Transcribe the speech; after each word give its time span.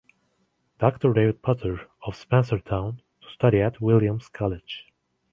Doctor 0.79 1.13
David 1.13 1.43
Potter, 1.43 1.87
of 2.01 2.15
Spencertown, 2.15 3.01
to 3.21 3.29
study 3.29 3.61
at 3.61 3.79
Williams 3.79 4.29
College. 4.29 4.87